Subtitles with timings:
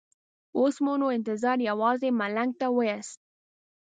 [0.57, 3.19] اوس مو نو انتظار یوازې ملنګ ته وېست.